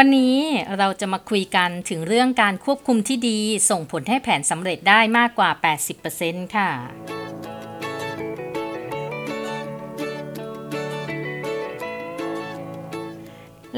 [0.00, 0.36] วันนี้
[0.78, 3.38] เราจะมาคุยกันถึงเรื่องการควบคุมที่ดี
[3.70, 5.50] ส่งผลให้แผนสำเร็จได้มากกว่า
[6.02, 6.70] 80%ค่ะ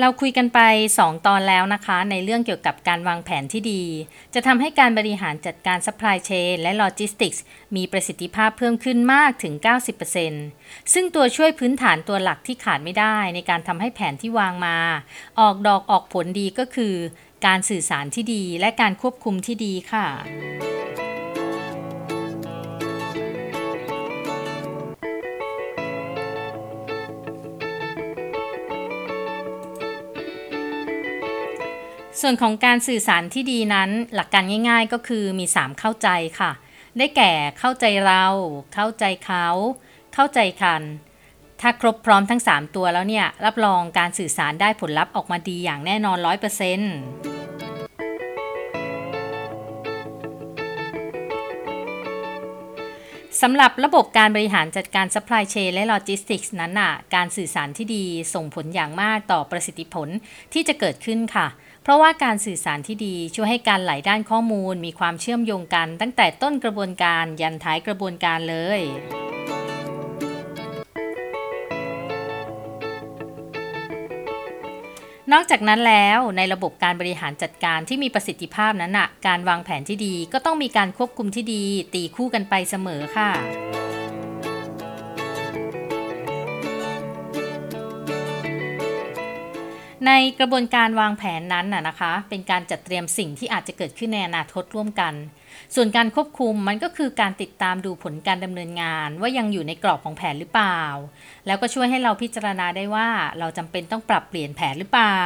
[0.00, 0.60] เราคุยกันไป
[0.98, 3.82] 2 ตอนแล้วนะคะ ในเรื่องเกี่ยวกับการวางแผนที่ดี
[4.34, 7.38] จะทำให้การบริหารจัดการ supply chain และ logistics
[7.76, 9.54] มีประสิทธิภาพเพิ่มขึ้นมากถึง
[10.24, 14.76] 90%ซึ่งตัวช่วยพื้นฐานตัวหลักที่ขาดไม่ได้ ในการทำให้แผนที่วางมา
[15.40, 16.94] ออกดอกออกผลดีก็คือ
[17.46, 20.06] การสื่อสารที่ดีและการควบคุมที่ดีค่ะ
[32.24, 36.50] ส่วนของการสื่อสารที่ดีนั้น หลักการง่าย ๆ ก็คือมี 3 เข้าใจค่ะ
[36.98, 38.24] ได้แก่เข้าใจเรา
[38.74, 39.46] เข้าใจเขา
[40.14, 40.80] เข้าใจกัน
[41.60, 46.24] ถ้าครบพร้อมทั้ง 3 ตัวแล้วเนี่ย รับรองการสื่อสารได้ผลลัพธ์ออกมาดีอย่างแน่นอน 100%
[53.44, 58.04] สำหรับระบบการบริหารจัดการ supply chain และ logistics นั้นน่ะ การสื่อสารที่ดี
[58.34, 60.08] ส่งผลอย่างมากต่อประสิทธิผล
[60.52, 61.46] ที่จะเกิดขึ้นค่ะ
[61.90, 68.80] ราะว่าการสื่อสารที่ดีช่วยให้การไหลด้านข้อมูลมีความเชื่อมโยงกัน ตั้งแต่ต้นกระบวนการยันท้ายกระบวนการเลย
[75.32, 81.64] นอกจากนั้นแล้วในระบบการบริหารจัดการที่มีประสิทธิภาพนั้นนะการวางแผนที่ดีก็ต้องมีการควบคุมที่ดี
[81.94, 83.30] ตีคู่กันไปเสมอค่ะ
[90.06, 95.14] ในกระบวนการวางแผนนั้นน่ะนะคะ เป็นการจัดเตรียมสิ่งที่อาจจะเกิดขึ้นในอนาคตร่วมกัน
[95.74, 100.80] ส่วนการควบคุมมันก็คือการติดตามดูผลการดำเนินงาน ว่ายังอยู่ในกรอบของแผนหรือเปล่า
[101.46, 105.20] แล้วก็ช่วยให้เราพิจารณาได้ว่าเราจำเป็นต้องปรับเปลี่ยนแผนหรือเปล่า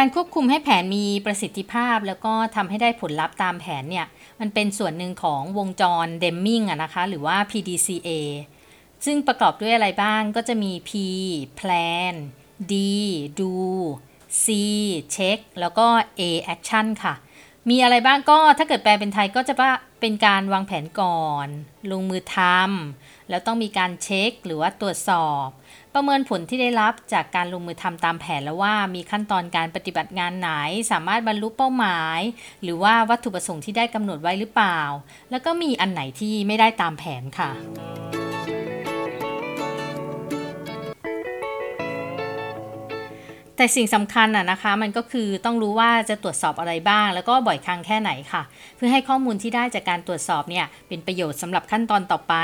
[0.00, 4.06] การควบคุมให้แผนมีประสิทธิภาพ แล้วก็ทำให้ได้ผลลัพธ์ตามแผนเนี่ย
[4.40, 8.08] มันเป็นส่วนหนึ่งของวงจรเดมมิงอะนะคะหรือว่า PDCA
[9.04, 10.90] ซึ่งประกอบด้วยอะไรบ้างก็จะมี P
[11.60, 12.14] plan
[12.72, 12.74] D
[13.38, 13.54] Do
[14.44, 14.46] C
[15.14, 15.86] Check แล้วก็
[16.20, 16.22] A
[16.54, 17.14] action ค่ะ
[17.70, 21.46] มีอะไรบ้างก็ถ้าเกิดแปลเป็นไทยก็จะว่า เป็นการวางแผนก่อน
[21.90, 25.46] ลงมือทำแล้วต้องมีการเช็คหรือว่าตรวจสอบ
[25.94, 30.50] ประเมินผลที่ได้รับจากการลงมือทำตามแผนแล้วว่ามีขั้นตอนการปฏิบัติงานไหน
[30.90, 32.20] สามารถบรรลุเป้าหมาย
[32.62, 34.80] หรือว่าวัตถุประสงค์ที่ได้กำหนดไว้หรือเปล่า
[35.30, 37.50] แล้วก็มีอันไหนที่ไม่ได้ตามแผนค่ะ
[43.60, 48.42] แต่สิ่งสำคัญอะนะคะมันก็คือต้องรู้ว่าจะตรวจสอบอะไรบ้าง แล้วก็บ่อยครั้งแค่ไหนค่ะ
[48.76, 52.34] เพื่อให้ข้อมูลที่ได้จากการตรวจสอบเนี่ยเป็นประโยชน์สำหรับขั้นตอนต่อไป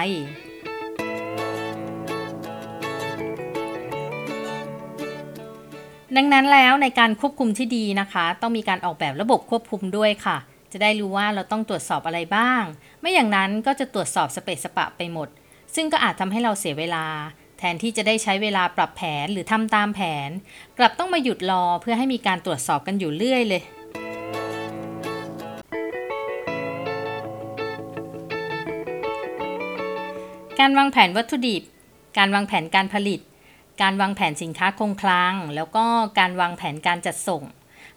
[6.17, 10.37] ดังนั้นแล้วในการควบคุมที่ดีนะคะ ต้องมีการออกแบบระบบควบคุมด้วยค่ะ
[10.73, 12.63] จะได้รู้ว่าเราต้องตรวจสอบอะไรบ้าง
[13.01, 15.29] ไม่อย่างนั้นก็จะตรวจสอบสเปซสปะไปหมด
[15.75, 17.05] ซึ่งก็อาจทำให้เราเสียเวลา
[17.65, 20.31] ทนที่จะได้ใช้เวลาปรับแผนหรือทำตามแผน
[20.79, 23.63] กลับต้องมาหยุดรอเพื่อให้มีการตรวจสอบกันอยู่เรื่อยเลย
[30.61, 31.63] การวางแผนวัตถุดิบ
[32.19, 33.21] การวางแผนการผลิต
[33.83, 35.85] การวางแผนสินค้าคงคลัง แล้วก็
[36.19, 37.43] การวางแผนการจัดส่ง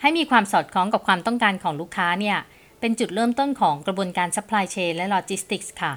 [0.01, 2.37] ให้มีความสอดคล้องกับความต้องการของลูกค้าเนี่ย
[2.79, 5.93] เป็นจุดเริ่มต้นของกระบวนการ supply chain และ logistics ค่ะ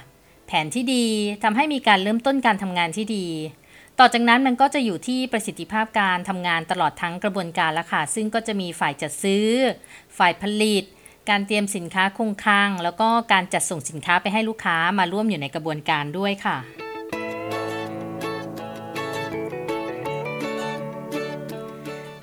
[0.46, 1.04] แผนที่ดี
[1.44, 3.26] ทำให้มีการเริ่มต้นการทำงานที่ดี
[4.02, 9.46] ต่อจากนั้นมันก็จะอยู่ที่ประสิทธิภาพการทำงานตลอดทั้งกระบวนการแล้วค่ะ ซึ่งก็จะมีฝ่ายจัดซื้อ
[10.18, 10.84] ฝ่ายผลิต
[11.30, 16.56] การเตรียมสินค้าคงค้าง แล้วก็การจัดส่งสินค้าไปให้ลูกค้ามาร่วมอยู่ในกระบวนการด้วยค่ะ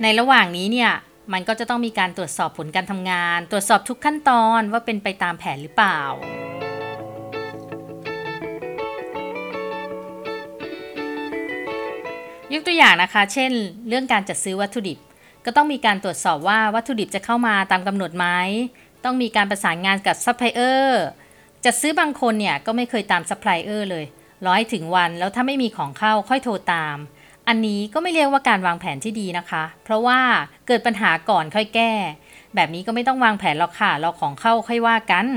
[0.01, 0.91] ในระหว่างนี้เนี่ย
[1.33, 6.01] มันก็จะต้องมีการตรวจสอบผลการทำงาน ตรวจสอบทุกขั้นตอนว่าเป็นไปตามแผนหรือเปล่า
[12.57, 13.51] กตัวอย่างนะคะ เช่น
[13.87, 14.97] เรื่องการจัดซื้อวัตถุดิบ
[15.45, 18.27] ก็ต้องมีการตรวจสอบว่าวัตถุดิบจะเข้ามาตามกำหนดไหม
[19.03, 21.03] ต้องมีการประสานงานกับซัพพลายเออร์
[21.65, 24.05] จัดซื้อบางคนเนี่ยก็ไม่เคยตามซัพพลายเออร์เลย
[24.47, 26.97] รอถึงวันแล้วถ้าไม่มีของเข้าค่อยโทรตาม
[27.47, 30.19] อันนี้ก็ไม่เรียกว่าการวางแผนที่ดีนะคะ เพราะว่า
[30.67, 31.93] เกิดปัญหาก่อนค่อยแก้
[32.55, 35.27] แบบนี้ก็ไม่ต้องวางแผนหรอกค่ะรอของเข้าค่อยว่ากัน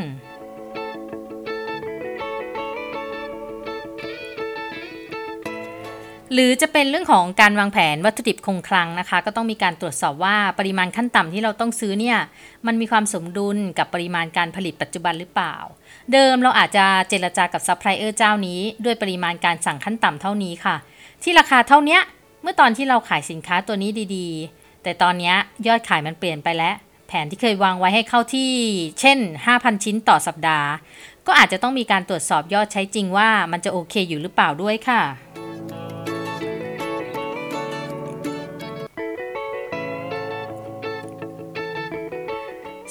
[6.33, 12.19] หรือจะเป็นเรื่องของการวางแผนวัตถุดิบคงคลังนะคะ ก็ต้องมีการตรวจสอบว่าปริมาณขั้นต่ำที่เราต้องซื้อเนี่ย
[12.67, 15.55] มันมีความสมดุลกับปริมาณการผลิตปัจจุบันหรือเปล่า
[16.13, 20.77] เดิมเราอาจจะเจรจากับซัพพลายเออร์เจ้านี้ด้วยปริมาณการสั่งขั้นต่ำเท่านี้ค่ะ
[21.23, 21.99] ที่ราคาเท่านี้
[22.43, 25.33] เมื่อตอนที่เราขายสินค้าตัวนี้ดีๆ แต่ตอนนี้
[25.67, 26.75] ยอดขายมันเปลี่ยนไปแล้ว
[27.09, 28.51] แผนที่เคยวางไว้ให้เข้าที่
[29.01, 29.19] เช่น
[29.51, 30.69] 5,000 ชิ้นต่อสัปดาห์
[31.27, 35.01] ก็อาจจะต้องมีการตรวจสอบยอดใช้จริงว่ามันจะโอเคอยู่หรือเปล่าด้วยค่ะ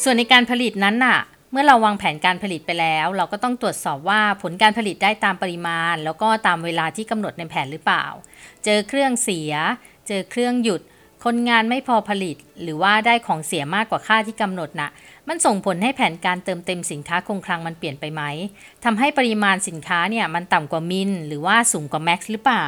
[0.04, 1.20] ส่วนในการผลิตนั้นน่ะ
[1.52, 8.06] เมื่อเราวางแผนการผลิตไปแล้ว เราก็ต้องตรวจสอบว่าผลการผลิตได้ตามปริมาณ แล้วก็ตามเวลาที่กำหนดในแผนหรือเปล่า
[8.66, 9.54] เจอเครื่องเสีย
[10.08, 10.82] เจอเครื่องหยุด
[11.26, 14.90] คนงานไม่พอผลิต หรือว่าได้ของเสียมากกว่าค่าที่กำหนดน่ะ
[15.28, 18.22] มันส่งผลให้แผนการเติมเต็มสินค้าคงคลังมันเปลี่ยนไปไหม
[18.84, 22.68] ทำให้ปริมาณสินค้าเนี่ยมันต่ำกว่ามินหรือว่าสูงกว่าแม็กซ์หรือเปล่า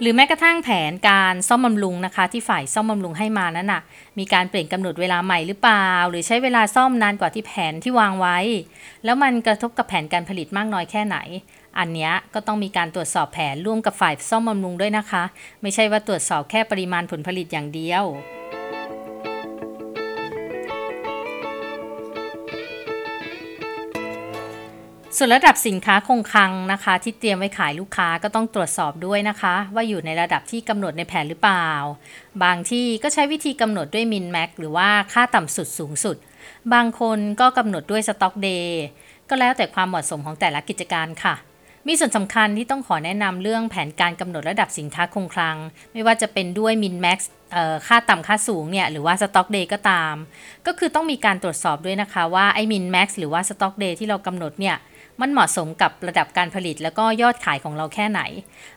[0.00, 3.82] หรือแม้กระทั่งแผนการซ่อมบำรุงนะคะ ที่ฝ่ายซ่อมบำรุงให้มานั้นน่ะ
[4.18, 8.38] มีการเปลี่ยนกำหนดเวลาใหม่หรือเปล่า หรือใช้เวลาซ่อมนานกว่าที่แผนที่วางไว้
[9.04, 11.16] แล้วมันกระทบกับแผนการผลิตมากน้อยแค่ไหน
[11.78, 15.22] อันนี้ก็ต้องมีการตรวจสอบแผนร่วมกับฝ่ายซ่อมบำรุงด้วยนะคะ
[15.62, 18.04] ไม่ใช่ว่าตรวจสอบแค่ปริมาณผลผลิตอย่างเดียว
[25.18, 31.68] ส่วนระดับสินค้าคงคลังนะคะ ที่เตรียมไว้ขายลูกค้าก็ต้องตรวจสอบด้วยนะคะ ว่าอยู่ในระดับที่กำหนดในแผนหรือเปล่า
[32.42, 36.16] บางที่ก็ใช้วิธีกำหนดด้วยมินแม็กหรือว่าค่าต่ำสุดสูงสุด
[36.74, 38.82] บางคนก็กำหนดด้วยสต็อกเดย์
[39.28, 41.34] ก็แล้วแต่ความเหมาะสมของแต่ละกิจการค่ะ
[41.86, 45.56] มีส่วนสำคัญที่ต้องขอแนะนำเรื่องแผนการกำหนดระดับสินค้าคงคลัง
[45.92, 47.30] ไม่ว่าจะเป็นด้วยมินแม็กซ์
[47.86, 50.14] ค่าต่ำค่าสูงเนี่ยหรือว่าสต็อกเดย์ก็ตาม
[50.66, 54.76] ก็คือต้องมีการตรวจสอบด้วยนะคะว่าไอ้ min max หรือว่า stock day ที่เรากำหนดเนี่ย
[55.20, 58.20] มันเหมาะสมกับระดับการผลิตแล้วก็ยอดขายของเราแค่ไหน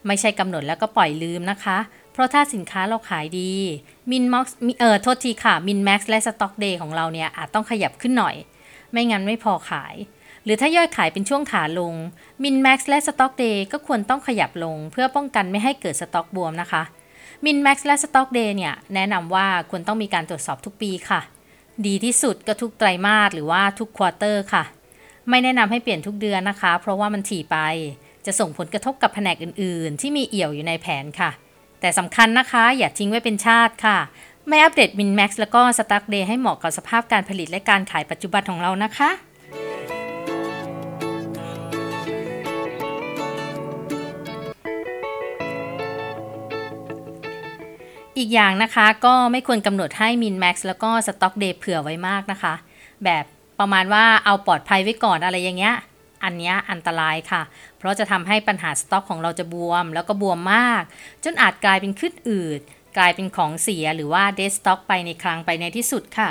[0.07, 1.77] ไม่ใช่กำหนดแล้วก็ปล่อยลืมนะคะ
[2.13, 3.51] เพราะถ้าสินค้าเราขายดี
[4.12, 4.45] min ม็อก
[4.80, 8.36] เอ่อโทษทีค่ะ min max และ stock day ของเราเนี่ยอาจต้องขยับขึ้นหน่อย
[8.91, 9.95] ไม่งั้นไม่พอขาย
[10.44, 11.94] หรือถ้ายอดขายเป็นช่วงขาลง
[12.44, 16.83] min max และ stock day ก็ควรต้องขยับลง เพื่อป้องกันไม่ให้เกิดสต็อกบวมนะคะ
[17.46, 21.21] min max และ stock day เนี่ยแนะนำว่าควรต้องมีการตรวจสอบทุกปีค่ะ
[21.86, 24.63] ดีที่สุดก็ทุกไตรมาสหรือว่าทุก quarter ค่ะ
[25.30, 27.58] ไม่แนะนำให้เปลี่ยนทุกเดือนนะคะ เพราะว่ามันถี่ไป
[28.26, 31.30] จะส่งผลกระทบกับแผนกอื่น ๆ ที่มีเอี่ยวอยู่ในแผนค่ะ
[31.81, 33.98] แต่สำคัญนะคะ อย่าทิ้งไว้เป็นชาติค่ะ
[34.48, 39.10] ไม่อัปเดต min max แล้วก็ stock day ให้เหมาะกับสภาพการผลิตและการขายปัจจุบันของเรานะคะ
[48.18, 52.53] อีกอย่างนะคะก็ไม่ควรกำหนดให้มินแม็กซ์แล้วก็สต็อกเดย์เผื่อไว้มากนะคะ
[53.06, 53.25] แบบ
[53.60, 55.75] ประมาณว่าเอาปลอดภัยไว้ก่อนอะไรอย่างเงี้ย
[56.24, 57.42] อันเนี้ยอันตรายค่ะ
[57.78, 60.84] เพราะจะทำให้ปัญหาสต็อกของเราจะบวม แล้วก็บวมมาก
[61.24, 62.62] จนอาจกลายเป็นขึ้นอืด
[62.98, 66.30] กลายเป็นของเสียหรือว่าเดสต็อกไปในครั้งไปในที่สุดค่ะ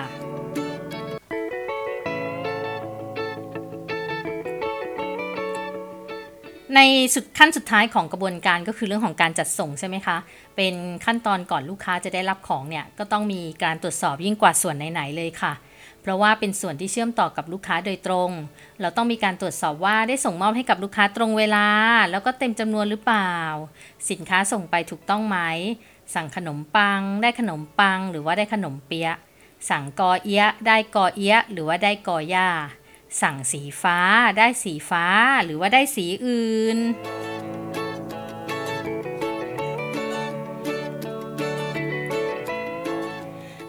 [6.74, 6.80] ใน
[7.14, 10.16] สุดขั้นสุดท้ายของกระบวนการก็คือเรื่องของการจัดส่งใช่ไหมคะ
[10.56, 15.52] เป็นขั้นตอนก่อนลูกค้าจะได้รับของเนี่ย ก็ต้องมีการตรวจสอบยิ่งกว่าส่วนไหน ๆ เลยค่ะ
[16.08, 18.30] ราะว่าเป็นส่วนที่เชื่อมต่อกับลูกค้าโดยตรง
[18.80, 21.68] เราต้องมีการตรวจสอบว่าได้ส่งมอบให้กับลูกค้าตรงเวลา
[22.10, 23.34] แล้วก็เต็มจำนวนหรือเปล่า
[24.10, 25.38] สินค้าส่งไปถูกต้องไหม
[26.14, 29.16] สั่งขนมปัง ได้ขนมปัง หรือว่าได้ขนมเปี๊ยะ
[29.70, 32.48] สั่งกอเอียะได้กอเอียะหรือว่าได้กอย่า
[33.22, 33.98] สั่งสีฟ้า
[34.38, 35.04] ได้สีฟ้า
[35.44, 36.78] หรือว่าได้สีอื่น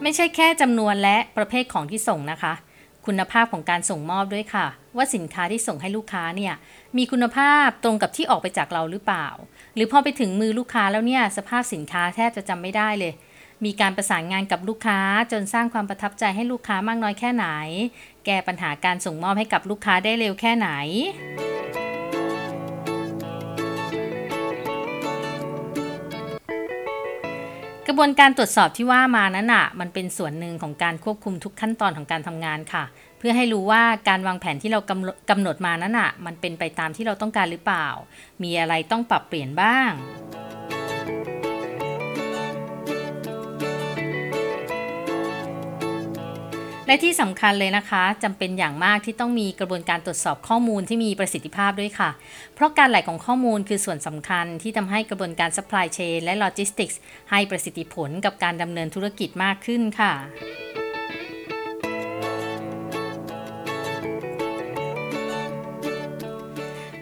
[0.09, 2.53] ไม่ใช่แค่จำนวนและประเภทของที่ส่งนะคะ
[3.05, 4.65] คุณภาพของการส่งมอบด้วยค่ะ
[4.97, 6.53] ว่าสินค้าที่ส่งให้ลูกค้าเนี่ย
[6.97, 9.27] มีคุณภาพตรงกับที่ออกไปจากเราหรือเปล่า
[9.75, 13.13] หรือพอไปถึงมือลูกค้าแล้วเนี่ยสภาพสินค้าแทบจะจำไม่ได้เลย
[13.65, 14.99] มีการประสานงานกับลูกค้า
[15.31, 17.45] จนสร้างความประทับใจให้ลูกค้ามากน้อยแค่ไหน
[18.25, 20.69] แก้ปัญหาการส่งมอบให้กับลูกค้าได้เร็วแค่ไหน
[27.89, 32.83] ระบวนการตรวจสอบที่ว่ามานั้นอะ มันเป็นส่วนหนึ่งของการควบคุมทุกขั้นตอนของการทำงานค่ะ
[33.19, 37.87] เพื่อให้รู้ว่าการวางแผนที่เรากำกำหนดมานั้นอะ มันเป็นไปตามที่เราต้องการหรือเปล่า
[38.43, 39.91] มีอะไรต้องปรับเปลี่ยนบ้าง
[46.89, 52.09] และที่สำคัญเลยนะคะจำเป็นอย่างมากที่ต้องมีกระบวนการตรวจสอบข้อมูลที่มีประสิทธิภาพด้วยค่ะ
[52.55, 56.95] เพราะการไหลของข้อมูลคือส่วนสำคัญที่ทำให้กระบวนการ supply chain และ logistics
[57.31, 60.13] ให้ประสิทธิผลกับการดำเนินธุรกิจมากขึ้นค่ะ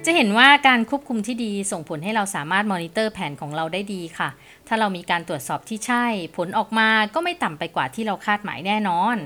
[0.05, 4.29] จะเห็นว่าการควบคุมที่ดีส่งผลให้เราสามารถมอนิเตอร์แผนของเราได้ดีค่ะ
[4.67, 6.05] ถ้าเรามีการตรวจสอบที่ใช่
[6.37, 9.17] ผลออกมาก็ไม่ต่ำไปกว่าที่เราคาดหมายแน่นอน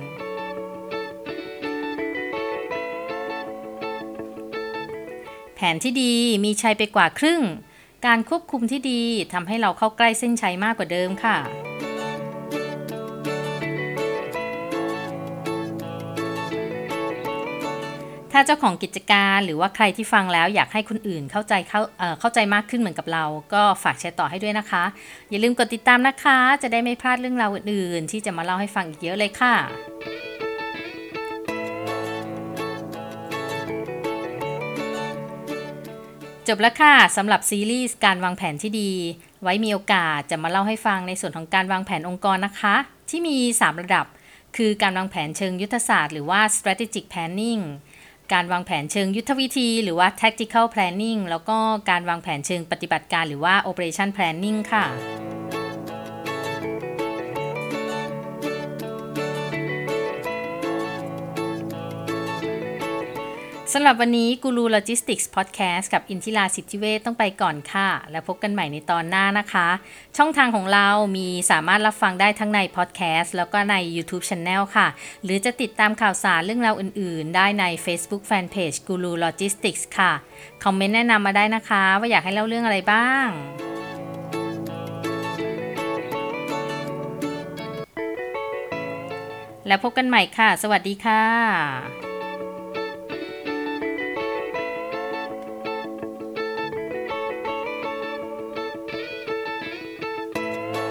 [5.62, 6.14] ผนที่ดี
[6.46, 7.42] มีชัยไปกว่าครึ่ง
[8.06, 9.02] การควบคุมที่ดี
[9.34, 11.38] ทำให้เราเข้าใกล้เส้นชัยมากกว่าเดิมค่ะ
[18.32, 24.84] ถ้าเจ้าของกิจการหรือว่าใครที่ฟังแล้วอยากให้คนอื่นเข้าใจเข้าเเข้าใจมากขึ้นเหมือนกับเรา ก็ฝากแชร์ต่อให้ด้วยนะคะ
[25.30, 29.56] อย่าลืมกดติดตามนะคะ จะได้ไม่พลาดเรื่องราวอื่นๆ ที่จะมาเล่าให้ฟังอีกเยอะเลยค่ะ
[36.48, 38.92] จบแล้วค่ะสำหรับซีรีส์การวางแผนที่ดี
[39.44, 42.76] ไว้มีโอกาสจะมาเล่าให้ฟังในส่วนของการวางแผนองค์กรนะคะ
[43.10, 44.06] ที่มี 3 ระดับ
[44.58, 47.62] คือการวางแผนเชิงยุทธศาสตร์หรือว่า strategic planning
[48.34, 51.58] การวางแผนเชิงยุทธวิธี หรือว่า tactical planning แล้วก็
[51.90, 54.86] การวางแผนเชิงปฏิบัติการหรือว่า operation planning ค่ะ
[63.76, 69.68] สำหรับวันนี้กูรูโลจิสติกส์พอดแคสต์กับอินทิราสิทธิเวชต้องไปก่อนค่ะ แล้วพบกันใหม่ในตอนหน้านะคะ
[70.18, 70.88] ช่องทางของเรา
[71.18, 74.88] มีสามารถรับฟังได้ทั้งในพอดแคสต์แล้วก็ใน YouTube Channel ค่ะ
[75.24, 80.12] หรือจะติดตามข่าวสารเรื่องราวอื่นๆ ได้ใน Facebook Fanpage กูรูโลจิสติกส์ค่ะ
[80.64, 83.28] คอมเมนต์แนะนำมาได้นะคะ ว่าอยากให้เล่าเรื่องอะไรบ้าง
[89.68, 92.01] แล้วพบกันใหม่ค่ะ สวัสดีค่ะ